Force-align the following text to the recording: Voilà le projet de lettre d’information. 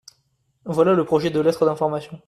Voilà 0.65 0.95
le 0.95 1.05
projet 1.05 1.29
de 1.29 1.39
lettre 1.41 1.63
d’information. 1.67 2.19